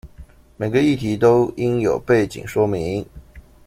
[0.57, 3.05] 每個議題都應有背景說明